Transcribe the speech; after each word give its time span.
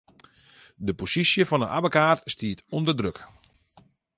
De 0.87 0.93
posysje 0.99 1.43
fan 1.49 1.63
'e 1.63 1.67
abbekaat 1.77 2.19
stiet 2.33 2.59
ûnder 2.77 2.95
druk. 2.99 3.17